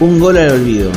Un 0.00 0.20
gol 0.20 0.38
al 0.38 0.52
olvido. 0.52 0.92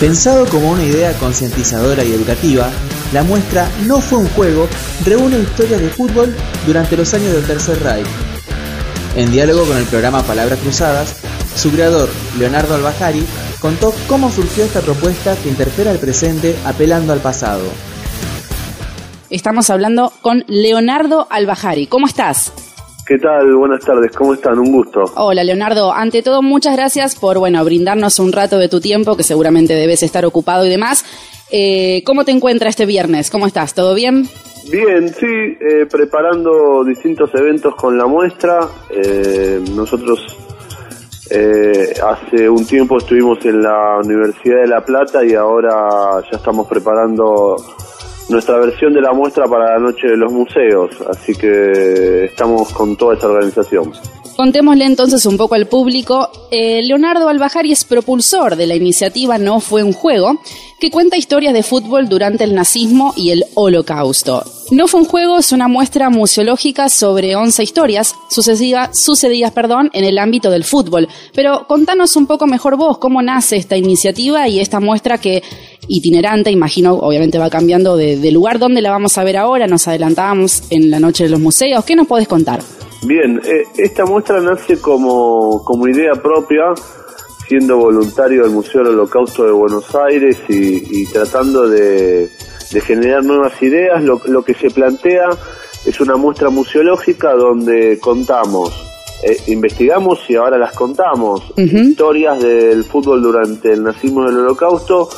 Pensado 0.00 0.44
como 0.46 0.72
una 0.72 0.82
idea 0.82 1.12
concientizadora 1.20 2.02
y 2.02 2.12
educativa, 2.12 2.68
la 3.12 3.22
muestra 3.22 3.70
No 3.86 4.00
fue 4.00 4.18
un 4.18 4.28
juego 4.30 4.66
reúne 5.04 5.38
historias 5.38 5.80
de 5.80 5.88
fútbol 5.88 6.34
durante 6.66 6.96
los 6.96 7.14
años 7.14 7.32
del 7.32 7.46
Tercer 7.46 7.80
Reich. 7.80 8.06
En 9.14 9.30
diálogo 9.30 9.64
con 9.66 9.76
el 9.76 9.84
programa 9.84 10.24
Palabras 10.24 10.58
Cruzadas, 10.58 11.14
su 11.54 11.70
creador, 11.70 12.08
Leonardo 12.40 12.74
Albajari, 12.74 13.24
contó 13.60 13.94
cómo 14.08 14.32
surgió 14.32 14.64
esta 14.64 14.80
propuesta 14.80 15.36
que 15.36 15.48
interpela 15.48 15.92
el 15.92 16.00
presente 16.00 16.56
apelando 16.64 17.12
al 17.12 17.20
pasado. 17.20 17.62
Estamos 19.30 19.70
hablando 19.70 20.12
con 20.22 20.44
Leonardo 20.48 21.28
Albajari. 21.30 21.86
¿Cómo 21.86 22.08
estás? 22.08 22.52
¿Qué 23.06 23.18
tal? 23.18 23.54
Buenas 23.54 23.84
tardes, 23.84 24.12
¿cómo 24.12 24.32
están? 24.32 24.58
Un 24.58 24.72
gusto. 24.72 25.04
Hola, 25.16 25.44
Leonardo. 25.44 25.92
Ante 25.92 26.22
todo, 26.22 26.40
muchas 26.40 26.74
gracias 26.74 27.16
por, 27.16 27.38
bueno, 27.38 27.62
brindarnos 27.62 28.18
un 28.18 28.32
rato 28.32 28.56
de 28.58 28.70
tu 28.70 28.80
tiempo, 28.80 29.14
que 29.14 29.22
seguramente 29.22 29.74
debes 29.74 30.02
estar 30.02 30.24
ocupado 30.24 30.64
y 30.64 30.70
demás. 30.70 31.04
Eh, 31.50 32.02
¿Cómo 32.06 32.24
te 32.24 32.30
encuentras 32.30 32.70
este 32.70 32.86
viernes? 32.86 33.30
¿Cómo 33.30 33.46
estás? 33.46 33.74
¿Todo 33.74 33.94
bien? 33.94 34.26
Bien, 34.72 35.10
sí, 35.10 35.26
eh, 35.26 35.84
preparando 35.90 36.82
distintos 36.82 37.28
eventos 37.34 37.74
con 37.74 37.98
la 37.98 38.06
muestra. 38.06 38.60
Eh, 38.88 39.62
nosotros 39.74 40.38
hace 41.30 42.48
un 42.48 42.64
tiempo 42.64 42.98
estuvimos 42.98 43.44
en 43.44 43.60
la 43.62 43.98
Universidad 44.02 44.60
de 44.60 44.68
La 44.68 44.84
Plata 44.84 45.24
y 45.24 45.34
ahora 45.34 46.22
ya 46.30 46.36
estamos 46.36 46.68
preparando 46.68 47.56
nuestra 48.28 48.58
versión 48.58 48.92
de 48.92 49.00
la 49.00 49.12
muestra 49.12 49.44
para 49.46 49.74
la 49.74 49.78
noche 49.78 50.08
de 50.08 50.16
los 50.16 50.32
museos, 50.32 50.90
así 51.08 51.34
que 51.34 52.24
estamos 52.24 52.72
con 52.72 52.96
toda 52.96 53.14
esa 53.14 53.28
organización. 53.28 53.92
Contémosle 54.36 54.84
entonces 54.84 55.24
un 55.26 55.36
poco 55.36 55.54
al 55.54 55.66
público. 55.66 56.28
Eh, 56.50 56.82
Leonardo 56.82 57.28
Albajari 57.28 57.70
es 57.70 57.84
propulsor 57.84 58.56
de 58.56 58.66
la 58.66 58.74
iniciativa 58.74 59.38
No 59.38 59.60
fue 59.60 59.84
un 59.84 59.92
juego, 59.92 60.40
que 60.80 60.90
cuenta 60.90 61.16
historias 61.16 61.54
de 61.54 61.62
fútbol 61.62 62.08
durante 62.08 62.42
el 62.42 62.54
nazismo 62.54 63.14
y 63.16 63.30
el 63.30 63.44
holocausto. 63.54 64.42
No 64.70 64.88
fue 64.88 65.00
un 65.00 65.06
juego 65.06 65.38
es 65.38 65.52
una 65.52 65.68
muestra 65.68 66.10
museológica 66.10 66.88
sobre 66.88 67.36
11 67.36 67.62
historias 67.62 68.16
sucesivas, 68.28 68.98
sucedidas 68.98 69.52
perdón, 69.52 69.90
en 69.92 70.04
el 70.04 70.18
ámbito 70.18 70.50
del 70.50 70.64
fútbol. 70.64 71.08
Pero 71.32 71.66
contanos 71.68 72.16
un 72.16 72.26
poco 72.26 72.46
mejor 72.46 72.76
vos 72.76 72.98
cómo 72.98 73.22
nace 73.22 73.56
esta 73.56 73.76
iniciativa 73.76 74.48
y 74.48 74.58
esta 74.58 74.80
muestra 74.80 75.18
que 75.18 75.42
itinerante, 75.88 76.50
imagino, 76.50 76.94
obviamente 76.94 77.38
va 77.38 77.50
cambiando 77.50 77.96
de, 77.96 78.16
de 78.18 78.30
lugar. 78.30 78.58
¿Dónde 78.58 78.80
la 78.80 78.90
vamos 78.90 79.18
a 79.18 79.24
ver 79.24 79.36
ahora? 79.36 79.66
Nos 79.66 79.88
adelantábamos 79.88 80.64
en 80.70 80.90
la 80.90 81.00
noche 81.00 81.24
de 81.24 81.30
los 81.30 81.40
museos. 81.40 81.84
¿Qué 81.84 81.96
nos 81.96 82.06
podés 82.06 82.28
contar? 82.28 82.60
Bien, 83.06 83.38
eh, 83.44 83.64
esta 83.76 84.06
muestra 84.06 84.40
nace 84.40 84.78
como, 84.78 85.62
como 85.62 85.86
idea 85.88 86.14
propia, 86.14 86.72
siendo 87.46 87.76
voluntario 87.76 88.44
del 88.44 88.52
Museo 88.52 88.82
del 88.82 88.94
Holocausto 88.94 89.44
de 89.44 89.52
Buenos 89.52 89.94
Aires 89.94 90.38
y, 90.48 91.04
tratando 91.06 91.68
de, 91.68 92.30
generar 92.86 93.22
nuevas 93.22 93.60
ideas. 93.62 94.02
Lo, 94.02 94.42
que 94.42 94.54
se 94.54 94.70
plantea 94.70 95.28
es 95.84 96.00
una 96.00 96.16
muestra 96.16 96.48
museológica 96.48 97.34
donde 97.34 97.98
contamos, 98.00 98.72
eh, 99.22 99.36
investigamos 99.48 100.20
y 100.28 100.36
ahora 100.36 100.56
las 100.56 100.74
contamos, 100.74 101.42
historias 101.56 102.42
del 102.42 102.84
fútbol 102.84 103.22
durante 103.22 103.74
el 103.74 103.82
nazismo 103.82 104.24
del 104.24 104.38
Holocausto 104.38 105.10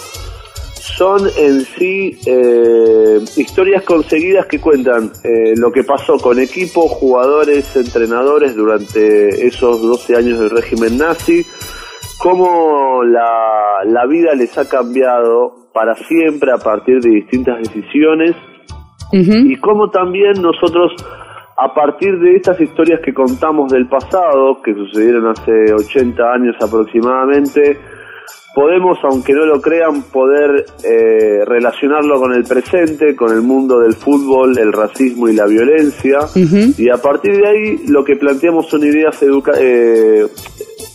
son 0.86 1.28
en 1.36 1.60
sí 1.62 2.18
eh, 2.26 3.18
historias 3.36 3.82
conseguidas 3.82 4.46
que 4.46 4.60
cuentan 4.60 5.10
eh, 5.24 5.54
lo 5.56 5.72
que 5.72 5.82
pasó 5.82 6.16
con 6.18 6.38
equipos, 6.38 6.90
jugadores, 6.92 7.74
entrenadores 7.76 8.54
durante 8.54 9.46
esos 9.46 9.82
12 9.82 10.16
años 10.16 10.38
del 10.38 10.50
régimen 10.50 10.96
nazi, 10.96 11.44
cómo 12.18 13.02
la, 13.02 13.84
la 13.84 14.06
vida 14.06 14.34
les 14.34 14.56
ha 14.56 14.68
cambiado 14.68 15.70
para 15.74 15.94
siempre 15.94 16.52
a 16.52 16.58
partir 16.58 17.00
de 17.00 17.10
distintas 17.10 17.58
decisiones 17.58 18.36
y 19.12 19.56
cómo 19.56 19.90
también 19.90 20.32
nosotros 20.40 20.92
a 21.58 21.72
partir 21.72 22.18
de 22.18 22.36
estas 22.36 22.60
historias 22.60 23.00
que 23.02 23.14
contamos 23.14 23.72
del 23.72 23.88
pasado, 23.88 24.60
que 24.62 24.74
sucedieron 24.74 25.28
hace 25.28 25.72
80 25.72 26.22
años 26.32 26.56
aproximadamente, 26.60 27.78
podemos, 28.54 28.98
aunque 29.04 29.34
no 29.34 29.44
lo 29.44 29.60
crean, 29.60 30.02
poder 30.04 30.64
eh, 30.82 31.44
relacionarlo 31.44 32.18
con 32.18 32.32
el 32.32 32.44
presente, 32.44 33.14
con 33.14 33.30
el 33.32 33.42
mundo 33.42 33.80
del 33.80 33.94
fútbol, 33.94 34.58
el 34.58 34.72
racismo 34.72 35.28
y 35.28 35.34
la 35.34 35.46
violencia. 35.46 36.20
Y 36.34 36.88
a 36.88 36.96
partir 36.96 37.36
de 37.36 37.46
ahí 37.46 37.86
lo 37.88 38.04
que 38.04 38.16
planteamos 38.16 38.66
son 38.68 38.82
ideas 38.82 39.22
educativas, 39.22 39.62
eh, 39.62 40.26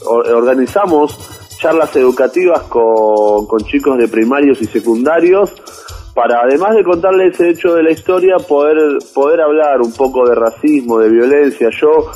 organizamos 0.08 1.18
charlas 1.60 1.96
educativas 1.96 2.62
con, 2.64 3.46
con 3.46 3.60
chicos 3.66 3.98
de 4.00 4.08
primarios 4.08 4.60
y 4.62 4.66
secundarios 4.66 5.54
para 6.14 6.42
además 6.42 6.76
de 6.76 6.84
contarles 6.84 7.40
el 7.40 7.52
hecho 7.52 7.74
de 7.76 7.84
la 7.84 7.92
historia 7.92 8.38
poder 8.38 8.98
poder 9.14 9.42
hablar 9.42 9.82
un 9.82 9.94
poco 9.94 10.28
de 10.28 10.36
racismo, 10.36 11.00
de 11.00 11.10
violencia. 11.10 11.70
Yo 11.80 12.12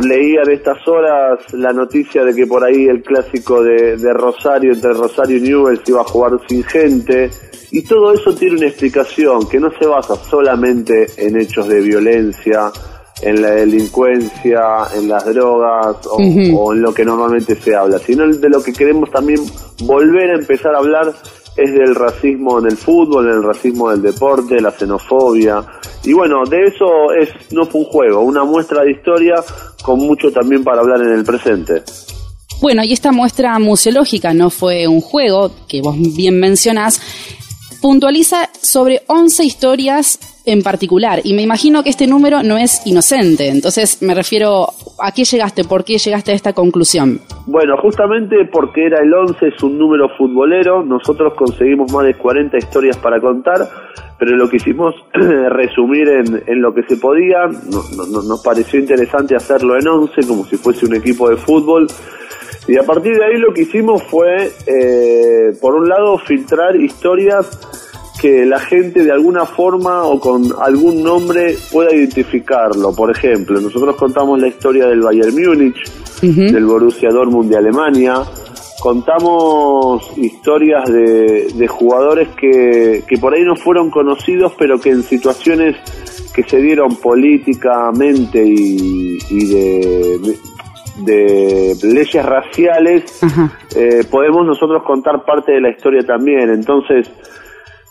leía 0.00 0.42
en 0.42 0.52
estas 0.52 0.86
horas 0.88 1.40
la 1.52 1.72
noticia 1.72 2.24
de 2.24 2.34
que 2.34 2.46
por 2.46 2.64
ahí 2.64 2.86
el 2.86 3.02
clásico 3.02 3.62
de, 3.62 3.96
Rosario, 4.12 4.72
entre 4.72 4.92
Rosario 4.92 5.36
y 5.36 5.40
Newell's, 5.40 5.88
iba 5.88 6.00
a 6.00 6.04
jugar 6.04 6.32
sin 6.48 6.62
gente. 6.64 7.30
Y 7.70 7.82
todo 7.82 8.12
eso 8.12 8.34
tiene 8.34 8.56
una 8.56 8.66
explicación 8.68 9.48
que 9.48 9.58
no 9.58 9.70
se 9.78 9.86
basa 9.86 10.16
solamente 10.16 11.06
en 11.16 11.40
hechos 11.40 11.68
de 11.68 11.80
violencia, 11.80 12.70
en 13.22 13.42
la 13.42 13.50
delincuencia, 13.50 14.60
en 14.94 15.08
las 15.08 15.24
drogas 15.26 16.06
o, 16.06 16.16
o 16.16 16.72
en 16.72 16.82
lo 16.82 16.92
que 16.92 17.04
normalmente 17.04 17.54
se 17.56 17.74
habla, 17.74 17.98
sino 17.98 18.26
de 18.28 18.48
lo 18.48 18.62
que 18.62 18.72
queremos 18.72 19.10
también 19.10 19.40
volver 19.84 20.30
a 20.30 20.38
empezar 20.38 20.74
a 20.74 20.78
hablar 20.78 21.12
es 21.56 21.72
del 21.72 21.94
racismo 21.94 22.58
en 22.58 22.66
el 22.66 22.76
fútbol, 22.76 23.26
en 23.26 23.36
el 23.36 23.42
racismo 23.42 23.90
del 23.90 24.02
deporte, 24.02 24.60
la 24.60 24.70
xenofobia. 24.70 25.64
Y 26.04 26.12
bueno, 26.12 26.44
de 26.44 26.66
eso 26.66 27.12
es 27.12 27.30
no 27.52 27.66
fue 27.66 27.80
un 27.80 27.86
juego, 27.86 28.20
una 28.20 28.44
muestra 28.44 28.82
de 28.82 28.92
historia 28.92 29.36
con 29.82 29.98
mucho 29.98 30.30
también 30.30 30.62
para 30.62 30.80
hablar 30.80 31.00
en 31.00 31.12
el 31.12 31.24
presente. 31.24 31.82
Bueno, 32.60 32.82
y 32.82 32.92
esta 32.92 33.12
muestra 33.12 33.58
museológica 33.58 34.32
no 34.32 34.50
fue 34.50 34.86
un 34.88 35.00
juego, 35.00 35.50
que 35.68 35.82
vos 35.82 35.96
bien 36.16 36.40
mencionás, 36.40 37.00
puntualiza 37.86 38.48
sobre 38.62 39.02
11 39.06 39.44
historias 39.44 40.18
en 40.44 40.64
particular. 40.64 41.20
Y 41.22 41.34
me 41.34 41.42
imagino 41.42 41.84
que 41.84 41.90
este 41.90 42.08
número 42.08 42.42
no 42.42 42.58
es 42.58 42.84
inocente. 42.84 43.48
Entonces 43.48 44.02
me 44.02 44.12
refiero, 44.12 44.70
¿a 44.98 45.12
qué 45.12 45.22
llegaste? 45.22 45.62
¿Por 45.62 45.84
qué 45.84 45.96
llegaste 45.96 46.32
a 46.32 46.34
esta 46.34 46.52
conclusión? 46.52 47.20
Bueno, 47.46 47.76
justamente 47.80 48.44
porque 48.50 48.86
era 48.86 49.00
el 49.00 49.14
11, 49.14 49.46
es 49.46 49.62
un 49.62 49.78
número 49.78 50.08
futbolero. 50.18 50.82
Nosotros 50.82 51.34
conseguimos 51.34 51.92
más 51.92 52.06
de 52.06 52.14
40 52.14 52.58
historias 52.58 52.96
para 52.96 53.20
contar, 53.20 53.60
pero 54.18 54.34
lo 54.36 54.48
que 54.48 54.56
hicimos 54.56 54.92
resumir 55.12 56.08
en, 56.08 56.42
en, 56.44 56.60
lo 56.60 56.74
que 56.74 56.82
se 56.88 56.96
podía. 56.96 57.46
nos 57.46 58.42
pareció 58.42 58.80
interesante 58.80 59.36
hacerlo 59.36 59.78
en 59.78 59.86
11, 59.86 60.26
como 60.26 60.44
si 60.44 60.56
fuese 60.56 60.86
un 60.86 60.96
equipo 60.96 61.30
de 61.30 61.36
fútbol. 61.36 61.86
Y 62.68 62.76
a 62.76 62.82
partir 62.82 63.16
de 63.16 63.24
ahí 63.24 63.38
lo 63.38 63.52
que 63.54 63.62
hicimos 63.62 64.02
fue, 64.02 64.50
eh, 64.66 65.56
por 65.60 65.74
un 65.74 65.88
lado, 65.88 66.18
filtrar 66.18 66.76
historias 66.76 67.58
que 68.20 68.46
la 68.46 68.58
gente 68.58 69.04
de 69.04 69.12
alguna 69.12 69.44
forma 69.44 70.04
o 70.04 70.18
con 70.18 70.44
algún 70.60 71.02
nombre 71.02 71.54
pueda 71.70 71.94
identificarlo. 71.94 72.94
Por 72.94 73.10
ejemplo, 73.10 73.60
nosotros 73.60 73.94
contamos 73.96 74.40
la 74.40 74.48
historia 74.48 74.86
del 74.86 75.00
Bayern 75.00 75.34
Múnich, 75.34 75.76
del 76.22 76.64
Borussia 76.64 77.10
Dortmund 77.10 77.50
de 77.50 77.58
Alemania, 77.58 78.22
contamos 78.80 80.16
historias 80.16 80.84
de, 80.90 81.66
jugadores 81.68 82.28
que, 82.40 83.02
que 83.06 83.18
por 83.18 83.34
ahí 83.34 83.42
no 83.44 83.56
fueron 83.56 83.90
conocidos, 83.90 84.52
pero 84.58 84.80
que 84.80 84.90
en 84.90 85.02
situaciones 85.02 85.76
que 86.36 86.42
se 86.42 86.58
dieron 86.58 86.96
políticamente 86.96 88.44
y, 88.46 89.18
de, 89.46 90.38
de, 91.06 91.74
leyes 91.82 92.26
raciales, 92.26 93.22
eh, 93.76 94.04
podemos 94.10 94.44
nosotros 94.44 94.82
contar 94.82 95.24
parte 95.24 95.52
de 95.52 95.60
la 95.60 95.70
historia 95.70 96.02
también. 96.02 96.50
Entonces, 96.50 97.10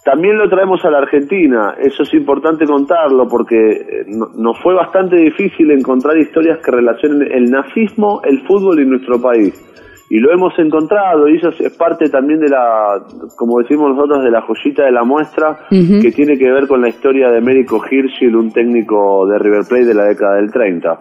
también 0.06 0.38
lo 0.38 0.48
traemos 0.48 0.86
a 0.86 0.92
la 0.92 1.00
Argentina, 1.00 1.76
eso 1.80 2.04
es 2.04 2.14
importante 2.14 2.68
contarlo 2.68 3.28
porque 3.28 3.72
eh, 3.72 4.06
nos 4.08 4.62
fue 4.62 4.76
bastante 4.76 5.16
difícil 5.16 5.72
encontrar 5.72 6.16
historias 6.18 6.60
que 6.64 6.70
relacionen 6.70 7.32
el 7.32 7.50
nazismo, 7.50 8.22
el 8.24 8.46
fútbol 8.46 8.80
y 8.80 8.86
nuestro 8.86 9.20
país. 9.20 9.60
Y 10.08 10.20
lo 10.20 10.32
hemos 10.32 10.54
encontrado 10.60 11.28
y 11.28 11.38
eso 11.38 11.50
es 11.50 11.76
parte 11.76 12.10
también 12.10 12.40
de 12.40 12.50
la, 12.50 13.02
como 13.36 13.58
decimos 13.60 13.96
nosotros, 13.96 14.24
de 14.24 14.30
la 14.30 14.44
joyita 14.44 14.86
de 14.86 14.92
la 14.92 15.04
muestra 15.04 15.58
que 15.72 16.12
tiene 16.12 16.38
que 16.38 16.52
ver 16.52 16.68
con 16.68 16.82
la 16.82 16.90
historia 16.90 17.32
de 17.32 17.40
Américo 17.40 17.82
Hirschel, 17.90 18.36
un 18.36 18.52
técnico 18.52 19.26
de 19.26 19.40
River 19.40 19.64
Plate 19.68 19.86
de 19.86 19.94
la 19.96 20.04
década 20.04 20.36
del 20.36 20.52
30. 20.52 21.00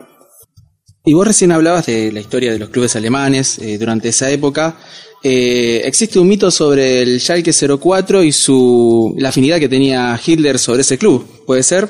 Y 1.06 1.12
vos 1.12 1.26
recién 1.26 1.52
hablabas 1.52 1.84
de 1.84 2.10
la 2.12 2.20
historia 2.20 2.50
de 2.50 2.58
los 2.58 2.70
clubes 2.70 2.96
alemanes 2.96 3.58
eh, 3.58 3.76
durante 3.78 4.08
esa 4.08 4.30
época. 4.30 4.72
Eh, 5.22 5.82
existe 5.84 6.18
un 6.18 6.26
mito 6.26 6.50
sobre 6.50 7.02
el 7.02 7.20
Schalke 7.20 7.52
04 7.52 8.22
y 8.22 8.32
su, 8.32 9.14
la 9.18 9.28
afinidad 9.28 9.58
que 9.58 9.68
tenía 9.68 10.16
Hitler 10.16 10.56
sobre 10.56 10.80
ese 10.80 10.96
club, 10.96 11.22
¿puede 11.46 11.62
ser? 11.62 11.84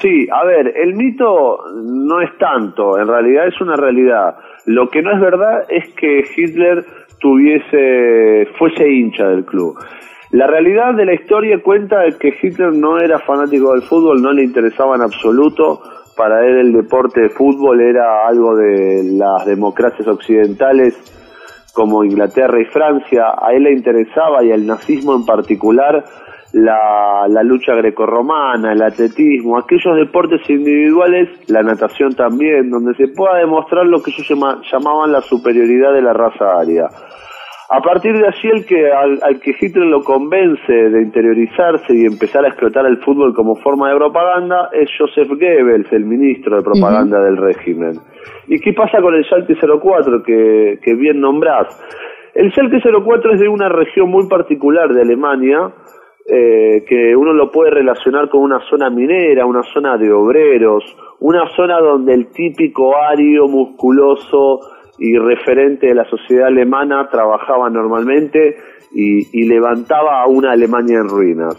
Sí, 0.00 0.28
a 0.32 0.44
ver, 0.44 0.72
el 0.76 0.94
mito 0.94 1.58
no 1.82 2.22
es 2.22 2.30
tanto, 2.38 2.96
en 2.96 3.08
realidad 3.08 3.48
es 3.48 3.60
una 3.60 3.74
realidad. 3.74 4.36
Lo 4.66 4.88
que 4.88 5.02
no 5.02 5.14
es 5.14 5.20
verdad 5.20 5.64
es 5.68 5.92
que 5.94 6.24
Hitler 6.36 6.86
tuviese, 7.18 8.46
fuese 8.56 8.88
hincha 8.88 9.30
del 9.30 9.44
club. 9.44 9.76
La 10.30 10.46
realidad 10.46 10.94
de 10.94 11.06
la 11.06 11.14
historia 11.14 11.60
cuenta 11.60 12.02
que 12.20 12.32
Hitler 12.40 12.72
no 12.72 13.00
era 13.00 13.18
fanático 13.18 13.72
del 13.72 13.82
fútbol, 13.82 14.22
no 14.22 14.32
le 14.32 14.44
interesaba 14.44 14.94
en 14.94 15.02
absoluto. 15.02 15.82
Para 16.20 16.46
él 16.46 16.58
el 16.58 16.72
deporte 16.74 17.18
de 17.18 17.30
fútbol 17.30 17.80
era 17.80 18.26
algo 18.28 18.54
de 18.54 19.04
las 19.04 19.46
democracias 19.46 20.06
occidentales 20.06 20.94
como 21.72 22.04
Inglaterra 22.04 22.60
y 22.60 22.66
Francia. 22.66 23.32
A 23.40 23.54
él 23.54 23.62
le 23.62 23.72
interesaba 23.72 24.44
y 24.44 24.52
al 24.52 24.66
nazismo 24.66 25.16
en 25.16 25.24
particular 25.24 26.04
la, 26.52 27.26
la 27.26 27.42
lucha 27.42 27.72
grecorromana, 27.74 28.74
el 28.74 28.82
atletismo, 28.82 29.56
aquellos 29.56 29.96
deportes 29.96 30.42
individuales, 30.50 31.30
la 31.48 31.62
natación 31.62 32.14
también, 32.14 32.68
donde 32.68 32.94
se 32.96 33.08
pueda 33.08 33.38
demostrar 33.38 33.86
lo 33.86 34.02
que 34.02 34.10
ellos 34.10 34.28
llamaban 34.70 35.12
la 35.12 35.22
superioridad 35.22 35.94
de 35.94 36.02
la 36.02 36.12
raza 36.12 36.60
aria. 36.60 36.90
A 37.72 37.80
partir 37.80 38.12
de 38.18 38.26
allí, 38.26 38.48
el 38.48 38.66
que, 38.66 38.90
al, 38.90 39.38
que 39.38 39.54
Hitler 39.60 39.86
lo 39.86 40.02
convence 40.02 40.72
de 40.72 41.02
interiorizarse 41.02 41.94
y 41.94 42.04
empezar 42.04 42.44
a 42.44 42.48
explotar 42.48 42.84
el 42.84 42.98
fútbol 42.98 43.32
como 43.32 43.54
forma 43.54 43.90
de 43.90 43.96
propaganda 43.96 44.70
es 44.72 44.90
Joseph 44.98 45.28
Goebbels, 45.28 45.92
el 45.92 46.04
ministro 46.04 46.56
de 46.56 46.64
propaganda 46.64 47.20
del 47.20 47.36
régimen. 47.36 47.92
¿Y 48.48 48.58
qué 48.58 48.72
pasa 48.72 49.00
con 49.00 49.14
el 49.14 49.24
Schalke 49.24 49.54
04 49.54 50.20
que, 50.24 50.80
que 50.82 50.94
bien 50.96 51.20
nombrás? 51.20 51.68
El 52.34 52.50
Schalke 52.50 52.80
04 52.82 53.34
es 53.34 53.40
de 53.40 53.48
una 53.48 53.68
región 53.68 54.10
muy 54.10 54.26
particular 54.28 54.92
de 54.92 55.02
Alemania, 55.02 55.70
eh, 56.26 56.84
que 56.88 57.14
uno 57.14 57.32
lo 57.32 57.52
puede 57.52 57.70
relacionar 57.70 58.28
con 58.28 58.42
una 58.42 58.58
zona 58.68 58.90
minera, 58.90 59.46
una 59.46 59.62
zona 59.72 59.96
de 59.96 60.12
obreros, 60.12 60.84
una 61.20 61.48
zona 61.54 61.78
donde 61.78 62.14
el 62.14 62.32
típico 62.32 62.96
ario 62.96 63.46
musculoso 63.46 64.58
y 65.00 65.16
referente 65.16 65.86
de 65.86 65.94
la 65.94 66.04
sociedad 66.04 66.48
alemana 66.48 67.08
trabajaba 67.10 67.70
normalmente 67.70 68.56
y, 68.92 69.48
levantaba 69.48 70.22
a 70.22 70.26
una 70.26 70.52
Alemania 70.52 70.98
en 70.98 71.08
ruinas. 71.08 71.56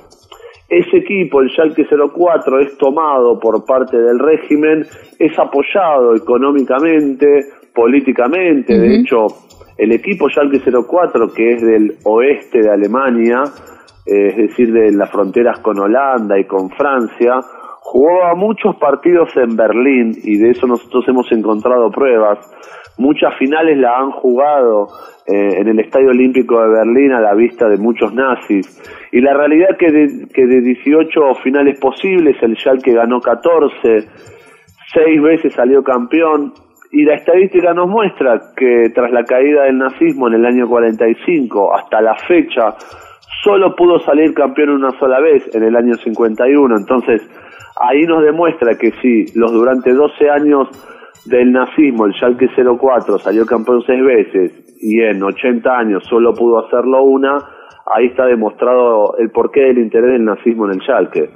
Ese 0.69 0.97
equipo, 0.97 1.41
el 1.41 1.49
Schalke 1.49 1.85
04, 1.85 2.59
es 2.59 2.77
tomado 2.77 3.39
por 3.39 3.65
parte 3.65 3.97
del 3.97 4.19
régimen, 4.19 4.85
es 5.19 5.37
apoyado 5.37 6.15
económicamente, 6.15 7.45
políticamente, 7.73 8.77
de 8.77 8.99
hecho, 8.99 9.27
el 9.77 9.91
equipo 9.91 10.29
Schalke 10.29 10.61
04, 10.61 11.33
que 11.33 11.49
es 11.53 11.61
del 11.61 11.95
oeste 12.03 12.61
de 12.61 12.69
Alemania, 12.69 13.43
eh, 14.05 14.27
es 14.27 14.37
decir, 14.37 14.71
de 14.71 14.91
las 14.91 15.09
fronteras 15.09 15.59
con 15.59 15.79
Holanda 15.79 16.39
y 16.39 16.45
con 16.45 16.69
Francia, 16.69 17.39
jugaba 17.91 18.35
muchos 18.35 18.75
partidos 18.77 19.35
en 19.35 19.55
Berlín 19.55 20.13
y 20.23 20.37
de 20.37 20.51
eso 20.51 20.65
nosotros 20.65 21.03
hemos 21.09 21.31
encontrado 21.31 21.91
pruebas 21.91 22.39
Muchas 22.97 23.35
finales 23.37 23.77
la 23.77 23.97
han 23.97 24.11
jugado 24.11 24.87
eh, 25.25 25.59
en 25.59 25.67
el 25.69 25.79
Estadio 25.79 26.09
Olímpico 26.09 26.61
de 26.61 26.69
Berlín 26.69 27.11
a 27.13 27.21
la 27.21 27.33
vista 27.33 27.67
de 27.67 27.77
muchos 27.77 28.13
nazis. 28.13 28.79
Y 29.11 29.21
la 29.21 29.33
realidad 29.33 29.75
que 29.79 29.91
de, 29.91 30.27
que 30.31 30.45
de 30.45 30.61
18 30.61 31.35
finales 31.43 31.79
posibles, 31.79 32.35
el 32.43 32.55
Schalke 32.57 32.93
ganó 32.93 33.19
14, 33.19 34.07
seis 34.93 35.21
veces 35.21 35.53
salió 35.53 35.83
campeón. 35.83 36.53
Y 36.91 37.03
la 37.03 37.15
estadística 37.15 37.73
nos 37.73 37.87
muestra 37.87 38.39
que 38.55 38.91
tras 38.93 39.11
la 39.11 39.23
caída 39.23 39.63
del 39.63 39.79
nazismo 39.79 40.27
en 40.27 40.35
el 40.35 40.45
año 40.45 40.67
45 40.67 41.73
hasta 41.73 42.01
la 42.01 42.15
fecha, 42.27 42.75
solo 43.41 43.75
pudo 43.75 43.97
salir 43.99 44.33
campeón 44.33 44.69
una 44.69 44.91
sola 44.99 45.21
vez 45.21 45.49
en 45.55 45.63
el 45.63 45.75
año 45.75 45.95
51. 45.95 46.77
Entonces, 46.77 47.21
ahí 47.75 48.01
nos 48.03 48.23
demuestra 48.23 48.77
que 48.77 48.91
sí, 49.01 49.25
los 49.35 49.51
durante 49.51 49.93
12 49.93 50.29
años 50.29 50.67
del 51.25 51.51
nazismo, 51.51 52.05
el 52.05 52.13
Schalke 52.13 52.49
04 52.55 53.19
salió 53.19 53.45
campeón 53.45 53.83
seis 53.85 54.03
veces 54.03 54.51
y 54.81 55.01
en 55.01 55.21
80 55.21 55.69
años 55.69 56.03
solo 56.09 56.33
pudo 56.33 56.65
hacerlo 56.65 57.03
una, 57.03 57.37
ahí 57.93 58.07
está 58.07 58.25
demostrado 58.25 59.15
el 59.17 59.29
porqué 59.29 59.61
del 59.61 59.77
interés 59.77 60.13
del 60.13 60.25
nazismo 60.25 60.65
en 60.65 60.73
el 60.73 60.81
Schalke. 60.81 61.29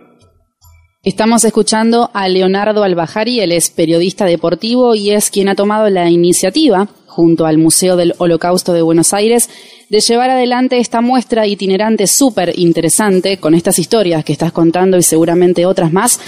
Estamos 1.04 1.46
escuchando 1.46 2.10
a 2.16 2.28
Leonardo 2.28 2.84
Albajari, 2.84 3.40
él 3.40 3.52
es 3.52 3.70
periodista 3.70 4.26
deportivo 4.26 4.96
y 4.96 5.12
es 5.12 5.30
quien 5.30 5.50
ha 5.50 5.56
tomado 5.56 5.88
la 5.92 6.10
iniciativa, 6.10 6.88
junto 7.16 7.46
al 7.46 7.58
Museo 7.58 7.96
del 7.96 8.14
Holocausto 8.18 8.74
de 8.74 8.82
Buenos 8.82 9.14
Aires, 9.14 9.50
de 9.90 10.02
llevar 10.02 10.30
adelante 10.30 10.80
esta 10.80 11.00
muestra 11.00 11.48
itinerante 11.48 12.08
súper 12.08 12.52
interesante 12.60 13.38
con 13.38 13.54
estas 13.54 13.80
historias 13.80 14.26
que 14.26 14.34
estás 14.34 14.52
contando 14.52 14.98
y 14.98 15.02
seguramente 15.02 15.66
otras 15.66 15.94
más. 15.94 16.20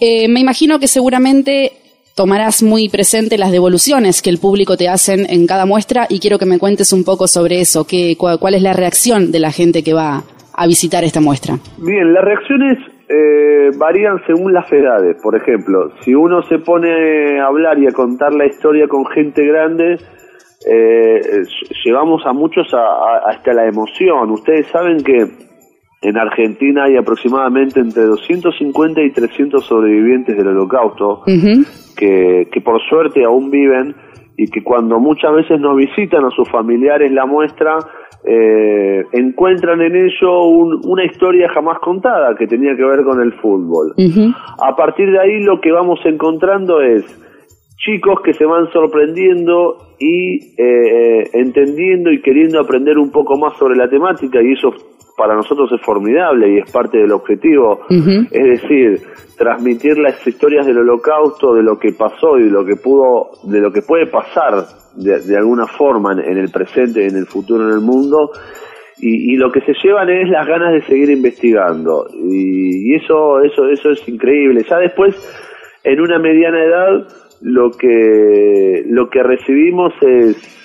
Eh, 0.00 0.26
me 0.28 0.40
imagino 0.40 0.78
que 0.78 0.88
seguramente 0.88 1.72
tomarás 2.16 2.62
muy 2.62 2.88
presente 2.88 3.36
las 3.36 3.52
devoluciones 3.52 4.22
que 4.22 4.30
el 4.30 4.38
público 4.38 4.76
te 4.78 4.88
hacen 4.88 5.26
en 5.28 5.46
cada 5.46 5.66
muestra 5.66 6.06
y 6.08 6.20
quiero 6.20 6.38
que 6.38 6.46
me 6.46 6.58
cuentes 6.58 6.92
un 6.94 7.04
poco 7.04 7.28
sobre 7.28 7.60
eso, 7.60 7.86
qué, 7.86 8.16
cuál, 8.16 8.54
es 8.54 8.62
la 8.62 8.72
reacción 8.72 9.30
de 9.30 9.40
la 9.40 9.52
gente 9.52 9.82
que 9.82 9.92
va 9.92 10.24
a 10.54 10.66
visitar 10.66 11.04
esta 11.04 11.20
muestra. 11.20 11.58
Bien, 11.76 12.14
las 12.14 12.24
reacciones 12.24 12.78
eh, 13.08 13.70
varían 13.76 14.20
según 14.26 14.52
las 14.52 14.70
edades. 14.72 15.16
Por 15.22 15.36
ejemplo, 15.36 15.90
si 16.00 16.14
uno 16.14 16.42
se 16.42 16.58
pone 16.58 17.40
a 17.40 17.46
hablar 17.46 17.78
y 17.78 17.86
a 17.86 17.92
contar 17.92 18.32
la 18.32 18.46
historia 18.46 18.88
con 18.88 19.06
gente 19.06 19.44
grande, 19.46 19.98
eh, 20.70 21.20
llevamos 21.84 22.24
a 22.26 22.32
muchos 22.32 22.66
hasta 22.72 23.52
la 23.52 23.66
emoción. 23.66 24.30
Ustedes 24.30 24.66
saben 24.68 25.02
que 25.02 25.26
en 26.02 26.18
Argentina 26.18 26.84
hay 26.84 26.96
aproximadamente 26.96 27.80
entre 27.80 28.02
250 28.04 29.00
y 29.02 29.10
300 29.10 29.64
sobrevivientes 29.64 30.36
del 30.36 30.48
holocausto 30.48 31.22
que, 31.96 32.48
que 32.52 32.60
por 32.60 32.80
suerte 32.88 33.24
aún 33.24 33.50
viven 33.50 33.94
y 34.36 34.48
que 34.48 34.62
cuando 34.62 34.98
muchas 34.98 35.32
veces 35.34 35.60
nos 35.60 35.76
visitan 35.76 36.24
a 36.24 36.30
sus 36.30 36.48
familiares 36.50 37.10
la 37.12 37.24
muestra, 37.24 37.78
eh, 38.26 39.04
encuentran 39.12 39.82
en 39.82 39.96
ello 39.96 40.44
una 40.46 41.04
historia 41.04 41.48
jamás 41.50 41.78
contada 41.80 42.34
que 42.36 42.46
tenía 42.46 42.74
que 42.74 42.84
ver 42.84 43.04
con 43.04 43.20
el 43.20 43.32
fútbol. 43.34 43.94
A 44.58 44.74
partir 44.74 45.10
de 45.10 45.20
ahí 45.20 45.42
lo 45.42 45.60
que 45.60 45.72
vamos 45.72 46.00
encontrando 46.04 46.80
es 46.80 47.04
chicos 47.76 48.20
que 48.24 48.32
se 48.32 48.46
van 48.46 48.70
sorprendiendo 48.72 49.76
y 49.98 50.54
eh, 50.56 51.28
entendiendo 51.34 52.10
y 52.10 52.22
queriendo 52.22 52.60
aprender 52.60 52.98
un 52.98 53.10
poco 53.10 53.36
más 53.36 53.58
sobre 53.58 53.76
la 53.76 53.88
temática 53.88 54.42
y 54.42 54.52
eso 54.52 54.72
para 55.16 55.34
nosotros 55.34 55.70
es 55.72 55.80
formidable 55.80 56.50
y 56.50 56.58
es 56.58 56.70
parte 56.70 56.98
del 56.98 57.12
objetivo, 57.12 57.80
es 57.88 58.30
decir, 58.30 59.02
transmitir 59.36 59.96
las 59.98 60.26
historias 60.26 60.66
del 60.66 60.78
holocausto, 60.78 61.54
de 61.54 61.62
lo 61.62 61.78
que 61.78 61.92
pasó 61.92 62.38
y 62.38 62.44
de 62.44 62.50
lo 62.50 62.64
que 62.64 62.76
pudo, 62.76 63.30
de 63.44 63.60
lo 63.60 63.72
que 63.72 63.82
puede 63.82 64.06
pasar 64.06 64.64
de, 64.96 65.36
alguna 65.36 65.66
forma 65.66 66.12
en, 66.12 66.38
el 66.38 66.50
presente 66.50 67.04
y 67.04 67.08
en 67.08 67.16
el 67.16 67.26
futuro 67.26 67.64
en 67.64 67.74
el 67.74 67.80
mundo, 67.80 68.32
y, 68.98 69.36
lo 69.36 69.52
que 69.52 69.60
se 69.60 69.74
llevan 69.82 70.08
es 70.08 70.28
las 70.30 70.46
ganas 70.46 70.72
de 70.72 70.82
seguir 70.82 71.10
investigando, 71.10 72.06
y, 72.12 72.92
y 72.92 72.94
eso, 72.94 73.40
eso, 73.42 73.68
eso 73.68 73.90
es 73.90 74.08
increíble. 74.08 74.64
Ya 74.68 74.78
después, 74.78 75.14
en 75.82 76.00
una 76.00 76.18
mediana 76.18 76.64
edad, 76.64 77.08
lo 77.42 77.70
que, 77.72 78.84
lo 78.86 79.10
que 79.10 79.22
recibimos 79.22 79.92
es 80.00 80.64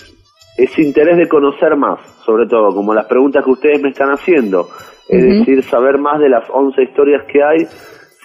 es 0.59 0.77
interés 0.77 1.17
de 1.17 1.29
conocer 1.29 1.75
más, 1.77 1.99
sobre 2.29 2.45
todo, 2.45 2.75
como 2.75 2.93
las 2.93 3.07
preguntas 3.07 3.43
que 3.43 3.49
ustedes 3.49 3.81
me 3.81 3.89
están 3.89 4.11
haciendo, 4.11 4.67
es 5.07 5.23
decir, 5.23 5.63
saber 5.63 5.97
más 5.97 6.19
de 6.19 6.29
las 6.29 6.47
11 6.47 6.83
historias 6.83 7.23
que 7.25 7.41
hay, 7.41 7.65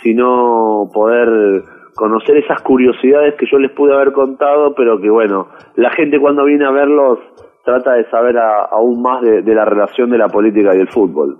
sino 0.02 0.90
poder 0.92 1.62
conocer 1.94 2.36
esas 2.36 2.60
curiosidades 2.60 3.34
que 3.38 3.46
yo 3.50 3.58
les 3.58 3.70
pude 3.72 3.94
haber 3.94 4.12
contado, 4.12 4.74
pero 4.74 5.00
que 5.00 5.08
bueno, 5.08 5.48
la 5.76 5.90
gente 5.92 6.20
cuando 6.20 6.44
viene 6.44 6.66
a 6.66 6.70
verlos 6.70 7.18
trata 7.64 7.94
de 7.94 8.04
saber 8.10 8.36
aún 8.38 9.00
más 9.00 9.22
de 9.22 9.54
la 9.54 9.64
relación 9.64 10.10
de 10.10 10.18
la 10.18 10.28
política 10.28 10.76
y 10.76 10.80
el 10.80 10.88
fútbol. 10.88 11.38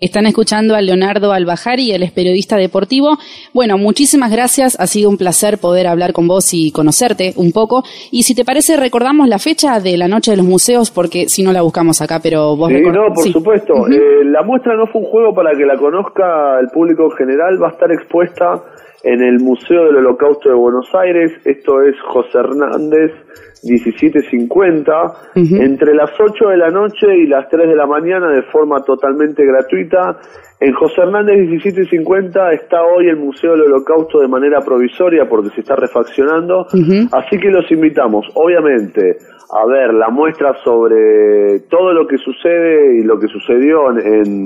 Están 0.00 0.26
escuchando 0.26 0.76
a 0.76 0.80
Leonardo 0.80 1.32
Albajari, 1.32 1.90
él 1.90 2.04
es 2.04 2.12
periodista 2.12 2.56
deportivo. 2.56 3.18
Bueno, 3.52 3.78
muchísimas 3.78 4.30
gracias, 4.30 4.78
ha 4.78 4.86
sido 4.86 5.10
un 5.10 5.16
placer 5.16 5.58
poder 5.58 5.88
hablar 5.88 6.12
con 6.12 6.28
vos 6.28 6.54
y 6.54 6.70
conocerte 6.70 7.32
un 7.34 7.50
poco. 7.50 7.82
Y 8.12 8.22
si 8.22 8.36
te 8.36 8.44
parece, 8.44 8.76
recordamos 8.76 9.26
la 9.26 9.40
fecha 9.40 9.80
de 9.80 9.96
la 9.96 10.06
Noche 10.06 10.30
de 10.30 10.36
los 10.36 10.46
Museos, 10.46 10.92
porque 10.92 11.28
si 11.28 11.42
no 11.42 11.52
la 11.52 11.62
buscamos 11.62 12.00
acá, 12.00 12.20
pero 12.22 12.54
vos... 12.54 12.68
Sí, 12.68 12.80
no, 12.80 13.12
por 13.12 13.24
supuesto. 13.24 13.88
Eh, 13.88 14.24
la 14.26 14.44
muestra 14.44 14.76
no 14.76 14.86
fue 14.86 15.00
un 15.00 15.08
juego 15.08 15.34
para 15.34 15.50
que 15.56 15.66
la 15.66 15.76
conozca 15.76 16.60
el 16.60 16.68
público 16.68 17.06
en 17.10 17.16
general, 17.16 17.60
va 17.60 17.66
a 17.66 17.72
estar 17.72 17.90
expuesta 17.90 18.62
en 19.02 19.22
el 19.22 19.38
Museo 19.40 19.84
del 19.84 19.96
Holocausto 19.96 20.48
de 20.48 20.54
Buenos 20.54 20.88
Aires, 20.94 21.32
esto 21.44 21.82
es 21.82 21.94
José 22.00 22.38
Hernández 22.38 23.12
1750, 23.62 24.92
entre 25.34 25.94
las 25.94 26.10
8 26.18 26.48
de 26.48 26.56
la 26.56 26.68
noche 26.68 27.06
y 27.16 27.26
las 27.26 27.48
3 27.48 27.68
de 27.68 27.76
la 27.76 27.86
mañana 27.86 28.30
de 28.30 28.42
forma 28.42 28.82
totalmente 28.82 29.44
gratuita 29.44 30.18
en 30.60 30.72
José 30.72 31.02
Hernández 31.02 31.38
1750 31.38 32.52
está 32.52 32.82
hoy 32.82 33.08
el 33.08 33.16
Museo 33.16 33.52
del 33.52 33.72
Holocausto 33.72 34.18
de 34.18 34.28
manera 34.28 34.60
provisoria 34.60 35.28
porque 35.28 35.50
se 35.50 35.60
está 35.60 35.76
refaccionando, 35.76 36.66
así 37.12 37.38
que 37.38 37.50
los 37.50 37.70
invitamos, 37.70 38.26
obviamente, 38.34 39.18
a 39.50 39.66
ver 39.66 39.94
la 39.94 40.08
muestra 40.08 40.54
sobre 40.64 41.60
todo 41.70 41.92
lo 41.92 42.06
que 42.06 42.18
sucede 42.18 42.98
y 42.98 43.02
lo 43.04 43.18
que 43.18 43.28
sucedió 43.28 43.90
en, 43.98 44.44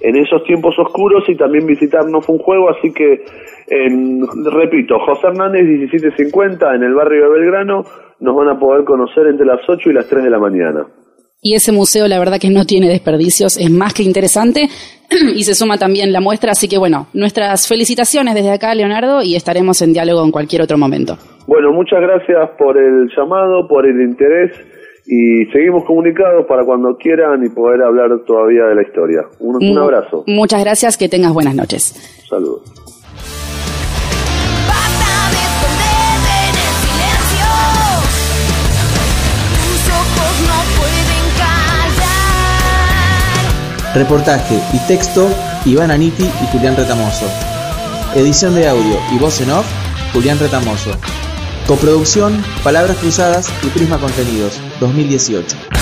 en 0.00 0.16
esos 0.16 0.44
tiempos 0.44 0.78
oscuros 0.78 1.24
y 1.28 1.34
también 1.34 1.66
visitar 1.66 2.06
No 2.08 2.20
Fue 2.20 2.36
un 2.36 2.42
Juego, 2.42 2.68
así 2.68 2.92
que, 2.92 3.24
en, 3.68 4.22
repito, 4.44 4.98
José 4.98 5.28
Hernández 5.28 5.64
1750 5.64 6.74
en 6.74 6.82
el 6.82 6.94
barrio 6.94 7.24
de 7.24 7.40
Belgrano, 7.40 7.84
nos 8.20 8.36
van 8.36 8.48
a 8.48 8.58
poder 8.58 8.84
conocer 8.84 9.26
entre 9.26 9.46
las 9.46 9.60
8 9.66 9.90
y 9.90 9.92
las 9.94 10.06
3 10.08 10.24
de 10.24 10.30
la 10.30 10.38
mañana. 10.38 10.86
Y 11.46 11.54
ese 11.54 11.72
museo, 11.72 12.08
la 12.08 12.18
verdad 12.18 12.38
que 12.40 12.48
no 12.48 12.64
tiene 12.64 12.88
desperdicios, 12.88 13.58
es 13.58 13.70
más 13.70 13.92
que 13.92 14.02
interesante 14.02 14.70
y 15.36 15.44
se 15.44 15.54
suma 15.54 15.76
también 15.76 16.10
la 16.10 16.22
muestra. 16.22 16.52
Así 16.52 16.68
que 16.68 16.78
bueno, 16.78 17.08
nuestras 17.12 17.68
felicitaciones 17.68 18.34
desde 18.34 18.50
acá, 18.50 18.74
Leonardo, 18.74 19.22
y 19.22 19.36
estaremos 19.36 19.82
en 19.82 19.92
diálogo 19.92 20.24
en 20.24 20.30
cualquier 20.30 20.62
otro 20.62 20.78
momento. 20.78 21.18
Bueno, 21.46 21.70
muchas 21.70 22.00
gracias 22.00 22.48
por 22.56 22.78
el 22.78 23.10
llamado, 23.14 23.68
por 23.68 23.86
el 23.86 24.00
interés 24.00 24.52
y 25.04 25.44
seguimos 25.52 25.84
comunicados 25.84 26.46
para 26.48 26.64
cuando 26.64 26.96
quieran 26.96 27.44
y 27.44 27.50
poder 27.50 27.82
hablar 27.82 28.08
todavía 28.26 28.64
de 28.64 28.76
la 28.76 28.82
historia. 28.82 29.20
Un, 29.38 29.62
un 29.62 29.78
abrazo. 29.78 30.24
Muchas 30.26 30.64
gracias, 30.64 30.96
que 30.96 31.10
tengas 31.10 31.34
buenas 31.34 31.54
noches. 31.54 32.24
Saludos. 32.26 32.83
Reportaje 43.94 44.60
y 44.72 44.78
texto, 44.88 45.30
Iván 45.64 45.92
Aniti 45.92 46.24
y 46.24 46.46
Julián 46.50 46.76
Retamoso. 46.76 47.26
Edición 48.16 48.56
de 48.56 48.68
audio 48.68 48.98
y 49.12 49.18
voz 49.18 49.40
en 49.40 49.52
off, 49.52 49.66
Julián 50.12 50.36
Retamoso. 50.40 50.90
Coproducción, 51.68 52.44
Palabras 52.64 52.96
Cruzadas 52.96 53.48
y 53.62 53.68
Prisma 53.68 53.98
Contenidos, 53.98 54.58
2018. 54.80 55.73